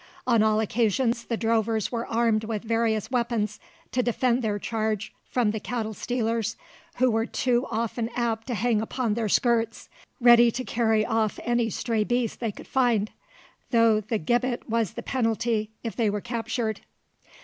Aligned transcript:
On 0.25 0.41
all 0.41 0.59
occasions 0.59 1.25
the 1.25 1.37
drovers 1.37 1.91
were 1.91 2.07
armed 2.07 2.45
with 2.45 2.63
various 2.63 3.11
weapons 3.11 3.59
to 3.91 4.01
defend 4.01 4.41
their 4.41 4.57
charge 4.57 5.13
from 5.29 5.51
the 5.51 5.59
cattle 5.59 5.93
stealers 5.93 6.57
who 6.95 7.11
were 7.11 7.27
too 7.27 7.67
often 7.69 8.09
apt 8.15 8.47
to 8.47 8.55
hang 8.55 8.81
upon 8.81 9.13
their 9.13 9.29
skirts, 9.29 9.89
ready 10.19 10.49
to 10.49 10.63
carry 10.63 11.05
off 11.05 11.39
any 11.43 11.69
stray 11.69 12.03
beast 12.03 12.39
they 12.39 12.51
could 12.51 12.65
find, 12.67 13.11
though 13.69 14.01
the 14.01 14.17
gibbet 14.17 14.67
was 14.67 14.93
the 14.93 15.03
penalty 15.03 15.69
if 15.83 15.95
they 15.95 16.09
were 16.09 16.19
captured. 16.19 16.81